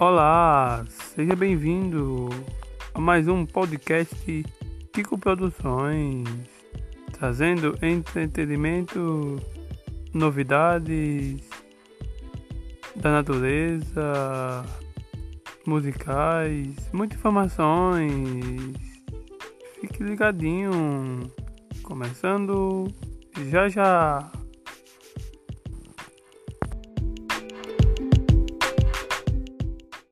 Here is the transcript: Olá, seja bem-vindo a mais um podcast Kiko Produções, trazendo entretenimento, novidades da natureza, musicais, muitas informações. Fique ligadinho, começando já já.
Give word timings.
Olá, 0.00 0.82
seja 1.14 1.36
bem-vindo 1.36 2.30
a 2.94 2.98
mais 2.98 3.28
um 3.28 3.44
podcast 3.44 4.42
Kiko 4.94 5.18
Produções, 5.18 6.26
trazendo 7.12 7.76
entretenimento, 7.82 9.36
novidades 10.14 11.46
da 12.96 13.12
natureza, 13.12 14.64
musicais, 15.66 16.74
muitas 16.94 17.18
informações. 17.18 18.72
Fique 19.82 20.02
ligadinho, 20.02 21.30
começando 21.82 22.90
já 23.50 23.68
já. 23.68 24.32